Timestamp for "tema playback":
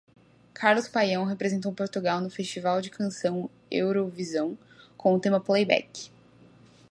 5.19-6.09